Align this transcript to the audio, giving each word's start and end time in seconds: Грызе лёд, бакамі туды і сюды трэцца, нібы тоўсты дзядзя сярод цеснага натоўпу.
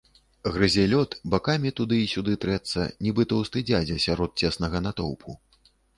Грызе 0.53 0.85
лёд, 0.93 1.11
бакамі 1.33 1.71
туды 1.81 1.99
і 2.05 2.09
сюды 2.13 2.33
трэцца, 2.45 2.85
нібы 3.09 3.27
тоўсты 3.35 3.65
дзядзя 3.69 3.99
сярод 4.07 4.29
цеснага 4.45 4.77
натоўпу. 4.87 5.37